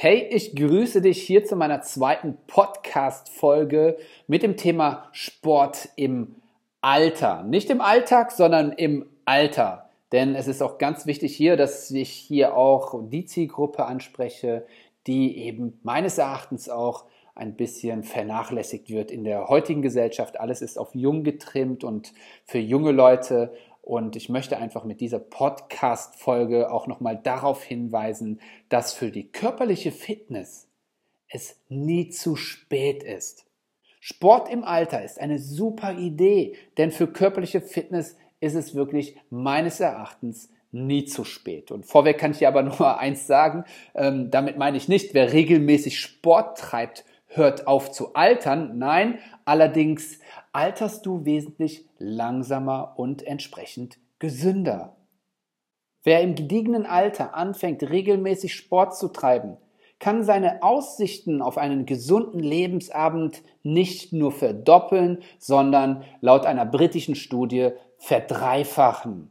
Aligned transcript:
Hey, 0.00 0.28
ich 0.30 0.54
grüße 0.54 1.02
dich 1.02 1.20
hier 1.20 1.44
zu 1.44 1.56
meiner 1.56 1.82
zweiten 1.82 2.36
Podcast-Folge 2.46 3.98
mit 4.28 4.44
dem 4.44 4.56
Thema 4.56 5.08
Sport 5.10 5.88
im 5.96 6.36
Alter. 6.80 7.42
Nicht 7.42 7.68
im 7.68 7.80
Alltag, 7.80 8.30
sondern 8.30 8.70
im 8.70 9.06
Alter. 9.24 9.90
Denn 10.12 10.36
es 10.36 10.46
ist 10.46 10.62
auch 10.62 10.78
ganz 10.78 11.06
wichtig 11.06 11.34
hier, 11.34 11.56
dass 11.56 11.90
ich 11.90 12.10
hier 12.10 12.56
auch 12.56 13.08
die 13.08 13.24
Zielgruppe 13.24 13.86
anspreche, 13.86 14.64
die 15.08 15.36
eben 15.36 15.80
meines 15.82 16.16
Erachtens 16.16 16.68
auch 16.68 17.06
ein 17.34 17.56
bisschen 17.56 18.04
vernachlässigt 18.04 18.90
wird 18.90 19.10
in 19.10 19.24
der 19.24 19.48
heutigen 19.48 19.82
Gesellschaft. 19.82 20.38
Alles 20.38 20.62
ist 20.62 20.78
auf 20.78 20.94
jung 20.94 21.24
getrimmt 21.24 21.82
und 21.82 22.12
für 22.44 22.58
junge 22.58 22.92
Leute 22.92 23.52
und 23.88 24.16
ich 24.16 24.28
möchte 24.28 24.58
einfach 24.58 24.84
mit 24.84 25.00
dieser 25.00 25.18
Podcast-Folge 25.18 26.70
auch 26.70 26.86
nochmal 26.86 27.16
darauf 27.16 27.64
hinweisen, 27.64 28.38
dass 28.68 28.92
für 28.92 29.10
die 29.10 29.32
körperliche 29.32 29.92
Fitness 29.92 30.68
es 31.26 31.58
nie 31.70 32.10
zu 32.10 32.36
spät 32.36 33.02
ist. 33.02 33.46
Sport 33.98 34.50
im 34.50 34.62
Alter 34.62 35.02
ist 35.02 35.18
eine 35.18 35.38
super 35.38 35.94
Idee, 35.94 36.54
denn 36.76 36.90
für 36.90 37.06
körperliche 37.06 37.62
Fitness 37.62 38.18
ist 38.40 38.56
es 38.56 38.74
wirklich 38.74 39.16
meines 39.30 39.80
Erachtens 39.80 40.50
nie 40.70 41.06
zu 41.06 41.24
spät. 41.24 41.70
Und 41.70 41.86
vorweg 41.86 42.18
kann 42.18 42.32
ich 42.32 42.46
aber 42.46 42.62
nur 42.78 42.98
eins 42.98 43.26
sagen, 43.26 43.64
ähm, 43.94 44.30
damit 44.30 44.58
meine 44.58 44.76
ich 44.76 44.88
nicht, 44.88 45.14
wer 45.14 45.32
regelmäßig 45.32 45.98
Sport 45.98 46.58
treibt, 46.58 47.06
hört 47.28 47.66
auf 47.66 47.90
zu 47.90 48.12
altern. 48.12 48.76
Nein, 48.76 49.18
allerdings 49.46 50.18
alterst 50.58 51.06
du 51.06 51.24
wesentlich 51.24 51.88
langsamer 51.98 52.94
und 52.96 53.24
entsprechend 53.24 54.00
gesünder. 54.18 54.96
Wer 56.02 56.20
im 56.20 56.34
gediegenen 56.34 56.84
Alter 56.84 57.36
anfängt, 57.36 57.88
regelmäßig 57.88 58.56
Sport 58.56 58.96
zu 58.96 59.06
treiben, 59.06 59.56
kann 60.00 60.24
seine 60.24 60.64
Aussichten 60.64 61.42
auf 61.42 61.58
einen 61.58 61.86
gesunden 61.86 62.40
Lebensabend 62.40 63.44
nicht 63.62 64.12
nur 64.12 64.32
verdoppeln, 64.32 65.22
sondern 65.38 66.02
laut 66.22 66.44
einer 66.44 66.66
britischen 66.66 67.14
Studie 67.14 67.70
verdreifachen. 67.98 69.30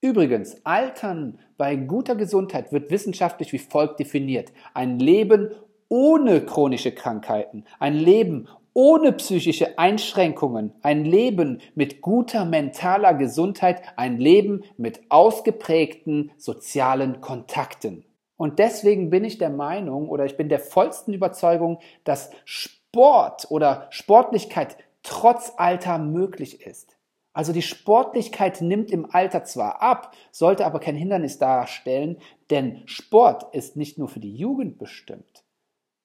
Übrigens, 0.00 0.64
Altern 0.64 1.40
bei 1.58 1.74
guter 1.74 2.14
Gesundheit 2.14 2.70
wird 2.70 2.92
wissenschaftlich 2.92 3.52
wie 3.52 3.58
folgt 3.58 3.98
definiert. 3.98 4.52
Ein 4.74 5.00
Leben 5.00 5.50
ohne 5.88 6.40
chronische 6.42 6.92
Krankheiten, 6.92 7.64
ein 7.80 7.94
Leben 7.94 8.46
ohne 8.72 9.12
psychische 9.12 9.78
Einschränkungen, 9.78 10.72
ein 10.82 11.04
Leben 11.04 11.60
mit 11.74 12.00
guter 12.00 12.44
mentaler 12.44 13.14
Gesundheit, 13.14 13.82
ein 13.96 14.18
Leben 14.18 14.62
mit 14.76 15.00
ausgeprägten 15.08 16.30
sozialen 16.36 17.20
Kontakten. 17.20 18.04
Und 18.36 18.58
deswegen 18.58 19.10
bin 19.10 19.24
ich 19.24 19.38
der 19.38 19.50
Meinung 19.50 20.08
oder 20.08 20.24
ich 20.24 20.36
bin 20.36 20.48
der 20.48 20.60
vollsten 20.60 21.12
Überzeugung, 21.12 21.78
dass 22.04 22.30
Sport 22.44 23.46
oder 23.50 23.86
Sportlichkeit 23.90 24.76
trotz 25.02 25.52
Alter 25.56 25.98
möglich 25.98 26.66
ist. 26.66 26.96
Also 27.32 27.52
die 27.52 27.62
Sportlichkeit 27.62 28.60
nimmt 28.60 28.90
im 28.90 29.06
Alter 29.10 29.44
zwar 29.44 29.82
ab, 29.82 30.14
sollte 30.32 30.66
aber 30.66 30.80
kein 30.80 30.96
Hindernis 30.96 31.38
darstellen, 31.38 32.18
denn 32.50 32.82
Sport 32.86 33.54
ist 33.54 33.76
nicht 33.76 33.98
nur 33.98 34.08
für 34.08 34.20
die 34.20 34.34
Jugend 34.34 34.78
bestimmt. 34.78 35.44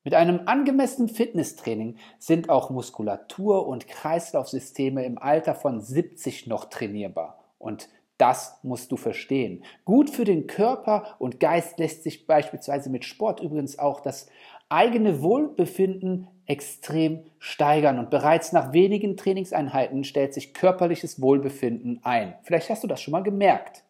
Mit 0.05 0.13
einem 0.13 0.41
angemessenen 0.45 1.09
Fitnesstraining 1.09 1.97
sind 2.19 2.49
auch 2.49 2.69
Muskulatur 2.69 3.67
und 3.67 3.87
Kreislaufsysteme 3.87 5.03
im 5.03 5.17
Alter 5.17 5.55
von 5.55 5.81
70 5.81 6.45
noch 6.45 6.65
trainierbar. 6.65 7.43
Und 7.57 7.89
das 8.19 8.59
musst 8.61 8.91
du 8.91 8.97
verstehen. 8.97 9.63
Gut 9.83 10.11
für 10.11 10.23
den 10.23 10.45
Körper 10.45 11.15
und 11.17 11.39
Geist 11.39 11.79
lässt 11.79 12.03
sich 12.03 12.27
beispielsweise 12.27 12.91
mit 12.91 13.03
Sport 13.03 13.39
übrigens 13.41 13.79
auch 13.79 13.99
das 13.99 14.27
eigene 14.69 15.23
Wohlbefinden 15.23 16.27
extrem 16.45 17.23
steigern. 17.39 17.97
Und 17.97 18.11
bereits 18.11 18.51
nach 18.51 18.73
wenigen 18.73 19.17
Trainingseinheiten 19.17 20.03
stellt 20.03 20.35
sich 20.35 20.53
körperliches 20.53 21.19
Wohlbefinden 21.19 22.01
ein. 22.03 22.35
Vielleicht 22.43 22.69
hast 22.69 22.83
du 22.83 22.87
das 22.87 23.01
schon 23.01 23.13
mal 23.13 23.23
gemerkt. 23.23 23.83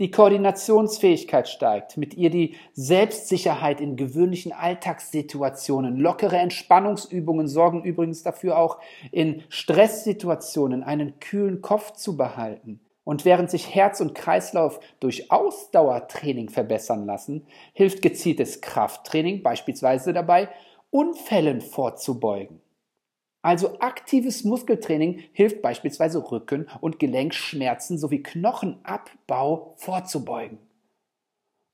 Die 0.00 0.10
Koordinationsfähigkeit 0.10 1.48
steigt, 1.48 1.98
mit 1.98 2.14
ihr 2.14 2.30
die 2.30 2.56
Selbstsicherheit 2.72 3.80
in 3.80 3.96
gewöhnlichen 3.96 4.52
Alltagssituationen. 4.52 5.98
Lockere 5.98 6.38
Entspannungsübungen 6.38 7.46
sorgen 7.46 7.84
übrigens 7.84 8.22
dafür 8.22 8.58
auch 8.58 8.78
in 9.10 9.42
Stresssituationen 9.50 10.82
einen 10.82 11.20
kühlen 11.20 11.60
Kopf 11.60 11.92
zu 11.92 12.16
behalten. 12.16 12.80
Und 13.04 13.24
während 13.26 13.50
sich 13.50 13.74
Herz 13.74 14.00
und 14.00 14.14
Kreislauf 14.14 14.80
durch 14.98 15.30
Ausdauertraining 15.30 16.48
verbessern 16.48 17.04
lassen, 17.04 17.46
hilft 17.74 18.00
gezieltes 18.00 18.62
Krafttraining 18.62 19.42
beispielsweise 19.42 20.14
dabei, 20.14 20.48
Unfällen 20.90 21.60
vorzubeugen. 21.60 22.60
Also 23.42 23.80
aktives 23.80 24.44
Muskeltraining 24.44 25.24
hilft 25.32 25.62
beispielsweise 25.62 26.30
Rücken- 26.30 26.68
und 26.80 27.00
Gelenkschmerzen 27.00 27.98
sowie 27.98 28.22
Knochenabbau 28.22 29.74
vorzubeugen. 29.76 30.58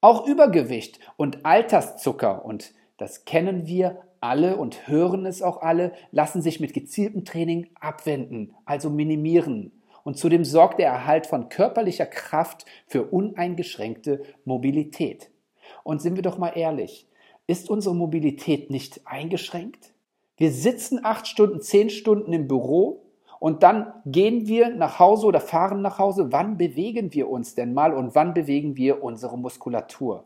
Auch 0.01 0.27
Übergewicht 0.27 0.99
und 1.17 1.45
Alterszucker, 1.45 2.45
und 2.45 2.73
das 2.97 3.27
kennen 3.27 3.67
wir 3.67 4.03
alle 4.21 4.57
und 4.57 4.89
hören 4.89 5.27
es 5.27 5.43
auch 5.43 5.61
alle, 5.61 5.93
lassen 6.11 6.41
sich 6.41 6.59
mit 6.59 6.73
gezieltem 6.73 7.25
Training 7.25 7.69
abwenden, 7.81 8.55
also 8.65 8.89
minimieren. 8.91 9.73
Und 10.05 10.17
zudem 10.17 10.45
sorgt 10.45 10.79
der 10.79 10.89
Erhalt 10.89 11.27
von 11.27 11.51
körperlicher 11.51 12.07
Kraft 12.07 12.65
für 12.87 13.05
uneingeschränkte 13.05 14.23
Mobilität. 14.45 15.31
Und 15.85 16.01
sind 16.01 16.17
wir 16.17 16.23
doch 16.23 16.39
mal 16.39 16.57
ehrlich, 16.57 17.07
ist 17.47 17.69
unsere 17.69 17.95
Mobilität 17.95 18.71
nicht 18.71 19.03
eingeschränkt? 19.07 19.93
Wir 20.39 20.53
sitzen 20.53 21.05
acht 21.05 21.27
Stunden, 21.27 21.61
zehn 21.61 21.91
Stunden 21.91 22.33
im 22.33 22.49
Büro 22.49 23.03
und 23.41 23.63
dann 23.63 23.93
gehen 24.07 24.47
wir 24.47 24.71
nach 24.71 24.99
Hause 24.99 25.27
oder 25.27 25.41
fahren 25.41 25.83
nach 25.83 25.99
Hause. 25.99 26.33
Wann 26.33 26.57
bewegen 26.57 27.13
wir 27.13 27.29
uns 27.29 27.55
denn 27.55 27.75
mal 27.75 27.93
und 27.93 28.15
wann 28.15 28.35
bewegen 28.35 28.77
wir 28.77 29.03
unsere 29.03 29.37
Muskulatur? 29.37 30.25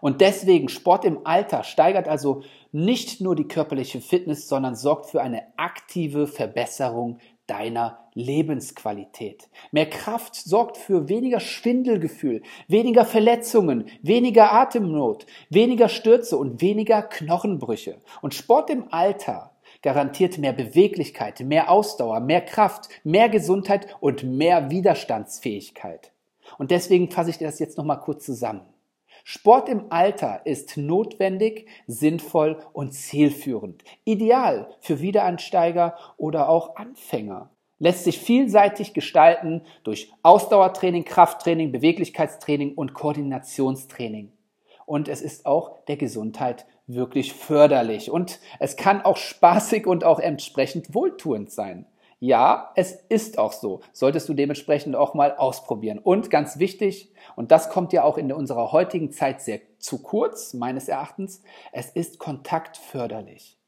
Und 0.00 0.20
deswegen 0.20 0.68
Sport 0.68 1.04
im 1.04 1.26
Alter 1.26 1.64
steigert 1.64 2.08
also 2.08 2.42
nicht 2.72 3.20
nur 3.20 3.36
die 3.36 3.46
körperliche 3.46 4.00
Fitness, 4.00 4.48
sondern 4.48 4.74
sorgt 4.74 5.06
für 5.06 5.22
eine 5.22 5.42
aktive 5.56 6.26
Verbesserung 6.26 7.18
deiner 7.52 7.98
Lebensqualität. 8.14 9.50
Mehr 9.72 9.90
Kraft 9.90 10.34
sorgt 10.34 10.78
für 10.78 11.10
weniger 11.10 11.38
Schwindelgefühl, 11.38 12.40
weniger 12.66 13.04
Verletzungen, 13.04 13.90
weniger 14.00 14.54
Atemnot, 14.54 15.26
weniger 15.50 15.90
Stürze 15.90 16.38
und 16.38 16.62
weniger 16.62 17.02
Knochenbrüche. 17.02 18.00
Und 18.22 18.32
Sport 18.32 18.70
im 18.70 18.90
Alter 18.90 19.50
garantiert 19.82 20.38
mehr 20.38 20.54
Beweglichkeit, 20.54 21.40
mehr 21.40 21.70
Ausdauer, 21.70 22.20
mehr 22.20 22.40
Kraft, 22.40 22.88
mehr 23.04 23.28
Gesundheit 23.28 23.86
und 24.00 24.24
mehr 24.24 24.70
Widerstandsfähigkeit. 24.70 26.10
Und 26.56 26.70
deswegen 26.70 27.10
fasse 27.10 27.30
ich 27.30 27.38
das 27.38 27.58
jetzt 27.58 27.76
nochmal 27.76 28.00
kurz 28.00 28.24
zusammen. 28.24 28.62
Sport 29.24 29.68
im 29.68 29.90
Alter 29.90 30.44
ist 30.44 30.76
notwendig, 30.76 31.68
sinnvoll 31.86 32.58
und 32.72 32.92
zielführend. 32.92 33.82
Ideal 34.04 34.74
für 34.80 35.00
Wiederansteiger 35.00 35.96
oder 36.16 36.48
auch 36.48 36.76
Anfänger. 36.76 37.50
Lässt 37.78 38.04
sich 38.04 38.18
vielseitig 38.18 38.94
gestalten 38.94 39.62
durch 39.82 40.12
Ausdauertraining, 40.22 41.04
Krafttraining, 41.04 41.72
Beweglichkeitstraining 41.72 42.74
und 42.74 42.94
Koordinationstraining. 42.94 44.32
Und 44.86 45.08
es 45.08 45.22
ist 45.22 45.46
auch 45.46 45.84
der 45.86 45.96
Gesundheit 45.96 46.66
wirklich 46.86 47.32
förderlich. 47.32 48.10
Und 48.10 48.40
es 48.58 48.76
kann 48.76 49.02
auch 49.02 49.16
spaßig 49.16 49.86
und 49.86 50.04
auch 50.04 50.18
entsprechend 50.18 50.94
wohltuend 50.94 51.50
sein. 51.50 51.86
Ja, 52.24 52.70
es 52.76 52.92
ist 53.08 53.36
auch 53.36 53.52
so. 53.52 53.80
Solltest 53.92 54.28
du 54.28 54.34
dementsprechend 54.34 54.94
auch 54.94 55.12
mal 55.12 55.34
ausprobieren. 55.36 55.98
Und 55.98 56.30
ganz 56.30 56.60
wichtig, 56.60 57.12
und 57.34 57.50
das 57.50 57.68
kommt 57.68 57.92
ja 57.92 58.04
auch 58.04 58.16
in 58.16 58.32
unserer 58.32 58.70
heutigen 58.70 59.10
Zeit 59.10 59.40
sehr 59.42 59.58
zu 59.80 60.00
kurz, 60.02 60.54
meines 60.54 60.86
Erachtens, 60.86 61.42
es 61.72 61.90
ist 61.90 62.20
kontaktförderlich. 62.20 63.58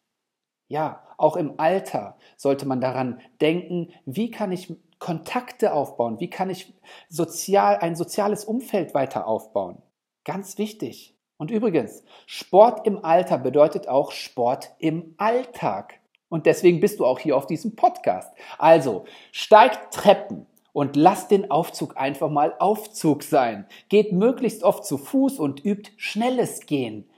Ja, 0.68 1.02
auch 1.16 1.34
im 1.34 1.54
Alter 1.58 2.16
sollte 2.36 2.64
man 2.64 2.80
daran 2.80 3.20
denken, 3.40 3.88
wie 4.06 4.30
kann 4.30 4.52
ich 4.52 4.72
Kontakte 5.00 5.72
aufbauen, 5.72 6.20
wie 6.20 6.30
kann 6.30 6.48
ich 6.48 6.80
sozial, 7.08 7.78
ein 7.78 7.96
soziales 7.96 8.44
Umfeld 8.44 8.94
weiter 8.94 9.26
aufbauen. 9.26 9.82
Ganz 10.24 10.58
wichtig. 10.58 11.18
Und 11.38 11.50
übrigens, 11.50 12.04
Sport 12.26 12.86
im 12.86 13.04
Alter 13.04 13.38
bedeutet 13.38 13.88
auch 13.88 14.12
Sport 14.12 14.76
im 14.78 15.14
Alltag. 15.16 15.98
Und 16.28 16.46
deswegen 16.46 16.80
bist 16.80 16.98
du 16.98 17.06
auch 17.06 17.18
hier 17.18 17.36
auf 17.36 17.46
diesem 17.46 17.76
Podcast. 17.76 18.34
Also, 18.58 19.04
steigt 19.32 19.94
Treppen 19.94 20.46
und 20.72 20.96
lasst 20.96 21.30
den 21.30 21.50
Aufzug 21.50 21.96
einfach 21.96 22.28
mal 22.28 22.54
Aufzug 22.58 23.22
sein. 23.22 23.66
Geht 23.88 24.12
möglichst 24.12 24.64
oft 24.64 24.84
zu 24.84 24.98
Fuß 24.98 25.38
und 25.38 25.64
übt 25.64 25.92
schnelles 25.96 26.66
Gehen. 26.66 27.08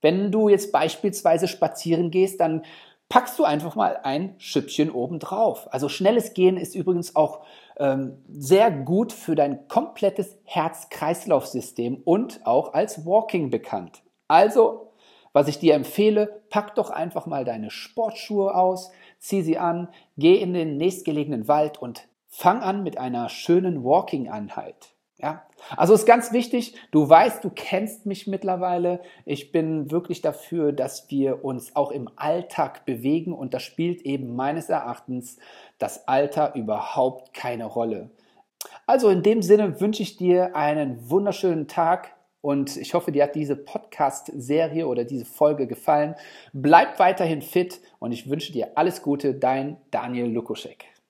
Wenn 0.00 0.32
du 0.32 0.48
jetzt 0.48 0.72
beispielsweise 0.72 1.48
spazieren 1.48 2.10
gehst, 2.10 2.40
dann 2.40 2.64
packst 3.10 3.38
du 3.38 3.44
einfach 3.44 3.74
mal 3.74 3.98
ein 4.04 4.36
Schüppchen 4.38 4.90
oben 4.90 5.18
drauf. 5.18 5.68
Also 5.72 5.88
schnelles 5.88 6.32
Gehen 6.32 6.56
ist 6.56 6.74
übrigens 6.74 7.16
auch 7.16 7.40
ähm, 7.76 8.18
sehr 8.28 8.70
gut 8.70 9.12
für 9.12 9.34
dein 9.34 9.66
komplettes 9.66 10.38
Herz-Kreislauf-System 10.44 12.00
und 12.04 12.46
auch 12.46 12.72
als 12.72 13.04
Walking 13.04 13.50
bekannt. 13.50 14.02
Also 14.28 14.89
Was 15.32 15.48
ich 15.48 15.58
dir 15.58 15.74
empfehle, 15.74 16.42
pack 16.50 16.74
doch 16.74 16.90
einfach 16.90 17.26
mal 17.26 17.44
deine 17.44 17.70
Sportschuhe 17.70 18.54
aus, 18.54 18.90
zieh 19.18 19.42
sie 19.42 19.58
an, 19.58 19.88
geh 20.16 20.36
in 20.36 20.54
den 20.54 20.76
nächstgelegenen 20.76 21.46
Wald 21.46 21.78
und 21.78 22.08
fang 22.26 22.62
an 22.62 22.82
mit 22.82 22.98
einer 22.98 23.28
schönen 23.28 23.84
Walking-Einheit. 23.84 24.94
Ja, 25.18 25.42
also 25.76 25.92
ist 25.92 26.06
ganz 26.06 26.32
wichtig, 26.32 26.74
du 26.92 27.06
weißt, 27.06 27.44
du 27.44 27.50
kennst 27.50 28.06
mich 28.06 28.26
mittlerweile. 28.26 29.00
Ich 29.26 29.52
bin 29.52 29.90
wirklich 29.90 30.22
dafür, 30.22 30.72
dass 30.72 31.10
wir 31.10 31.44
uns 31.44 31.76
auch 31.76 31.90
im 31.90 32.08
Alltag 32.16 32.86
bewegen 32.86 33.34
und 33.34 33.52
da 33.52 33.60
spielt 33.60 34.00
eben 34.02 34.34
meines 34.34 34.70
Erachtens 34.70 35.36
das 35.78 36.08
Alter 36.08 36.54
überhaupt 36.54 37.34
keine 37.34 37.66
Rolle. 37.66 38.08
Also 38.86 39.10
in 39.10 39.22
dem 39.22 39.42
Sinne 39.42 39.80
wünsche 39.80 40.02
ich 40.02 40.16
dir 40.16 40.56
einen 40.56 41.10
wunderschönen 41.10 41.68
Tag 41.68 42.14
und 42.40 42.76
ich 42.76 42.94
hoffe, 42.94 43.12
dir 43.12 43.24
hat 43.24 43.34
diese 43.34 43.56
Podcast-Serie 43.56 44.86
oder 44.86 45.04
diese 45.04 45.24
Folge 45.24 45.66
gefallen. 45.66 46.14
Bleib 46.52 46.98
weiterhin 46.98 47.42
fit 47.42 47.80
und 47.98 48.12
ich 48.12 48.30
wünsche 48.30 48.52
dir 48.52 48.76
alles 48.76 49.02
Gute, 49.02 49.34
dein 49.34 49.76
Daniel 49.90 50.26
Lukoschek. 50.26 50.99